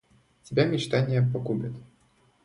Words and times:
Тебя 0.41 0.65
мечтания 0.65 1.21
погубят. 1.31 1.73